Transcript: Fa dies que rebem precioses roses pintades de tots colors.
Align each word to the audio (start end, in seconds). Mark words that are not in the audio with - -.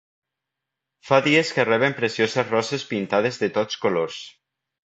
Fa 1.09 1.19
dies 1.27 1.51
que 1.57 1.67
rebem 1.69 1.95
precioses 2.01 2.49
roses 2.57 2.89
pintades 2.95 3.41
de 3.45 3.55
tots 3.59 3.81
colors. 3.85 4.19